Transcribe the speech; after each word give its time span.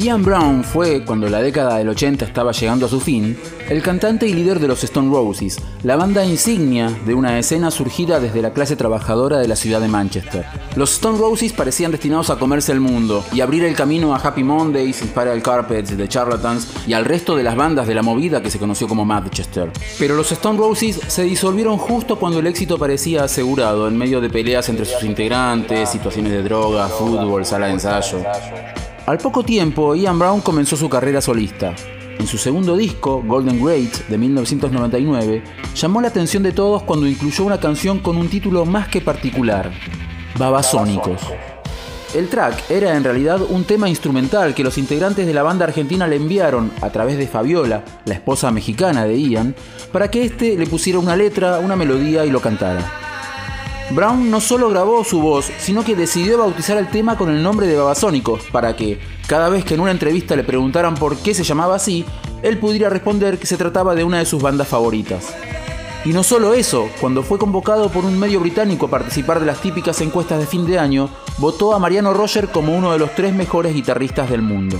Ian 0.00 0.22
Brown 0.22 0.64
fue, 0.64 1.04
cuando 1.04 1.28
la 1.28 1.42
década 1.42 1.76
del 1.76 1.90
80 1.90 2.24
estaba 2.24 2.52
llegando 2.52 2.86
a 2.86 2.88
su 2.88 3.00
fin, 3.00 3.36
el 3.68 3.82
cantante 3.82 4.26
y 4.26 4.32
líder 4.32 4.58
de 4.58 4.66
los 4.66 4.82
Stone 4.82 5.12
Roses, 5.12 5.60
la 5.82 5.96
banda 5.96 6.24
insignia 6.24 6.90
de 7.04 7.12
una 7.12 7.38
escena 7.38 7.70
surgida 7.70 8.18
desde 8.18 8.40
la 8.40 8.54
clase 8.54 8.76
trabajadora 8.76 9.36
de 9.36 9.46
la 9.46 9.56
ciudad 9.56 9.78
de 9.78 9.88
Manchester. 9.88 10.46
Los 10.74 10.94
Stone 10.94 11.18
Roses 11.18 11.52
parecían 11.52 11.90
destinados 11.90 12.30
a 12.30 12.38
comerse 12.38 12.72
el 12.72 12.80
mundo 12.80 13.22
y 13.34 13.42
abrir 13.42 13.62
el 13.64 13.76
camino 13.76 14.14
a 14.14 14.18
Happy 14.18 14.42
Mondays, 14.42 14.96
Spiral 15.00 15.42
Carpets, 15.42 15.94
The 15.94 16.08
Charlatans 16.08 16.68
y 16.86 16.94
al 16.94 17.04
resto 17.04 17.36
de 17.36 17.42
las 17.42 17.54
bandas 17.54 17.86
de 17.86 17.94
la 17.94 18.02
movida 18.02 18.40
que 18.40 18.50
se 18.50 18.58
conoció 18.58 18.88
como 18.88 19.04
Manchester. 19.04 19.70
Pero 19.98 20.14
los 20.14 20.32
Stone 20.32 20.58
Roses 20.58 20.98
se 21.08 21.24
disolvieron 21.24 21.76
justo 21.76 22.18
cuando 22.18 22.38
el 22.38 22.46
éxito 22.46 22.78
parecía 22.78 23.24
asegurado 23.24 23.86
en 23.86 23.98
medio 23.98 24.22
de 24.22 24.30
peleas 24.30 24.70
entre 24.70 24.86
sus 24.86 25.04
integrantes, 25.04 25.90
situaciones 25.90 26.32
de 26.32 26.42
droga, 26.42 26.88
fútbol, 26.88 27.44
sala 27.44 27.66
de 27.66 27.72
ensayo. 27.74 28.24
Al 29.06 29.18
poco 29.18 29.42
tiempo, 29.42 29.94
Ian 29.94 30.18
Brown 30.18 30.40
comenzó 30.40 30.76
su 30.76 30.88
carrera 30.88 31.20
solista. 31.20 31.74
En 32.18 32.26
su 32.26 32.36
segundo 32.36 32.76
disco, 32.76 33.22
Golden 33.26 33.64
Great, 33.64 34.08
de 34.08 34.18
1999, 34.18 35.42
llamó 35.74 36.00
la 36.00 36.08
atención 36.08 36.42
de 36.42 36.52
todos 36.52 36.82
cuando 36.82 37.06
incluyó 37.06 37.44
una 37.44 37.58
canción 37.58 38.00
con 38.00 38.18
un 38.18 38.28
título 38.28 38.66
más 38.66 38.88
que 38.88 39.00
particular, 39.00 39.72
Babasónicos. 40.38 41.22
El 42.14 42.28
track 42.28 42.70
era 42.70 42.96
en 42.96 43.04
realidad 43.04 43.40
un 43.48 43.64
tema 43.64 43.88
instrumental 43.88 44.54
que 44.54 44.64
los 44.64 44.76
integrantes 44.78 45.26
de 45.26 45.32
la 45.32 45.44
banda 45.44 45.64
argentina 45.64 46.06
le 46.06 46.16
enviaron 46.16 46.70
a 46.82 46.90
través 46.90 47.16
de 47.16 47.26
Fabiola, 47.26 47.84
la 48.04 48.14
esposa 48.14 48.50
mexicana 48.50 49.04
de 49.06 49.18
Ian, 49.18 49.54
para 49.92 50.10
que 50.10 50.24
éste 50.24 50.56
le 50.56 50.66
pusiera 50.66 50.98
una 50.98 51.16
letra, 51.16 51.58
una 51.60 51.76
melodía 51.76 52.26
y 52.26 52.30
lo 52.30 52.40
cantara. 52.40 53.09
Brown 53.92 54.30
no 54.30 54.40
solo 54.40 54.70
grabó 54.70 55.02
su 55.02 55.20
voz, 55.20 55.50
sino 55.58 55.84
que 55.84 55.96
decidió 55.96 56.38
bautizar 56.38 56.78
el 56.78 56.88
tema 56.88 57.18
con 57.18 57.28
el 57.28 57.42
nombre 57.42 57.66
de 57.66 57.76
Babasónicos, 57.76 58.44
para 58.52 58.76
que, 58.76 59.00
cada 59.26 59.48
vez 59.48 59.64
que 59.64 59.74
en 59.74 59.80
una 59.80 59.90
entrevista 59.90 60.36
le 60.36 60.44
preguntaran 60.44 60.94
por 60.94 61.16
qué 61.16 61.34
se 61.34 61.42
llamaba 61.42 61.74
así, 61.74 62.04
él 62.42 62.58
pudiera 62.58 62.88
responder 62.88 63.38
que 63.38 63.46
se 63.46 63.56
trataba 63.56 63.96
de 63.96 64.04
una 64.04 64.18
de 64.18 64.26
sus 64.26 64.40
bandas 64.40 64.68
favoritas. 64.68 65.34
Y 66.02 66.14
no 66.14 66.22
solo 66.22 66.54
eso, 66.54 66.88
cuando 66.98 67.22
fue 67.22 67.38
convocado 67.38 67.90
por 67.90 68.06
un 68.06 68.18
medio 68.18 68.40
británico 68.40 68.86
a 68.86 68.90
participar 68.90 69.38
de 69.38 69.44
las 69.44 69.60
típicas 69.60 70.00
encuestas 70.00 70.38
de 70.38 70.46
fin 70.46 70.64
de 70.64 70.78
año, 70.78 71.10
votó 71.36 71.74
a 71.74 71.78
Mariano 71.78 72.14
Roger 72.14 72.48
como 72.48 72.74
uno 72.74 72.92
de 72.92 72.98
los 72.98 73.14
tres 73.14 73.34
mejores 73.34 73.74
guitarristas 73.74 74.30
del 74.30 74.40
mundo. 74.40 74.78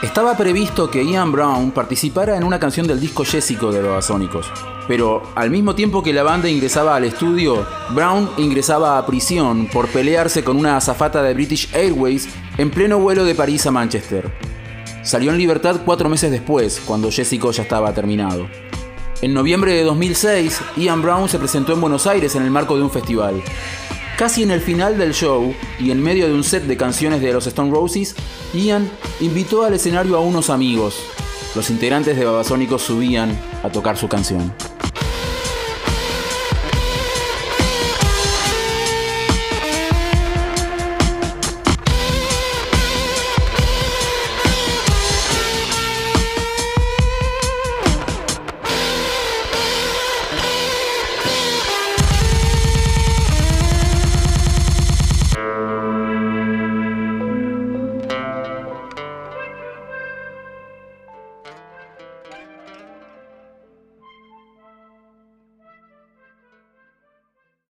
Estaba 0.00 0.36
previsto 0.36 0.88
que 0.88 1.04
Ian 1.04 1.32
Brown 1.32 1.72
participara 1.72 2.36
en 2.36 2.44
una 2.44 2.60
canción 2.60 2.86
del 2.86 3.00
disco 3.00 3.24
Jessico 3.24 3.72
de 3.72 3.82
Babasónicos, 3.82 4.46
pero 4.86 5.24
al 5.34 5.50
mismo 5.50 5.74
tiempo 5.74 6.04
que 6.04 6.12
la 6.12 6.22
banda 6.22 6.48
ingresaba 6.48 6.94
al 6.94 7.04
estudio, 7.04 7.66
Brown 7.92 8.30
ingresaba 8.36 8.96
a 8.96 9.06
prisión 9.06 9.66
por 9.66 9.88
pelearse 9.88 10.44
con 10.44 10.56
una 10.56 10.76
azafata 10.76 11.20
de 11.20 11.34
British 11.34 11.68
Airways 11.74 12.28
en 12.58 12.70
pleno 12.70 13.00
vuelo 13.00 13.24
de 13.24 13.34
París 13.34 13.66
a 13.66 13.72
Manchester. 13.72 14.32
Salió 15.02 15.32
en 15.32 15.38
libertad 15.38 15.80
cuatro 15.84 16.08
meses 16.08 16.30
después, 16.30 16.80
cuando 16.86 17.10
Jessico 17.10 17.50
ya 17.50 17.64
estaba 17.64 17.92
terminado. 17.92 18.46
En 19.22 19.34
noviembre 19.34 19.74
de 19.74 19.84
2006, 19.84 20.62
Ian 20.78 21.02
Brown 21.02 21.28
se 21.28 21.38
presentó 21.38 21.74
en 21.74 21.80
Buenos 21.82 22.06
Aires 22.06 22.36
en 22.36 22.42
el 22.42 22.50
marco 22.50 22.76
de 22.76 22.82
un 22.82 22.90
festival. 22.90 23.42
Casi 24.16 24.42
en 24.42 24.50
el 24.50 24.62
final 24.62 24.96
del 24.96 25.12
show 25.12 25.54
y 25.78 25.90
en 25.90 26.02
medio 26.02 26.26
de 26.26 26.32
un 26.32 26.42
set 26.42 26.64
de 26.64 26.78
canciones 26.78 27.20
de 27.20 27.30
los 27.30 27.46
Stone 27.46 27.70
Roses, 27.70 28.14
Ian 28.54 28.90
invitó 29.20 29.64
al 29.64 29.74
escenario 29.74 30.16
a 30.16 30.20
unos 30.20 30.48
amigos. 30.48 31.02
Los 31.54 31.68
integrantes 31.68 32.16
de 32.16 32.24
Babasónicos 32.24 32.80
subían 32.80 33.38
a 33.62 33.68
tocar 33.68 33.98
su 33.98 34.08
canción. 34.08 34.54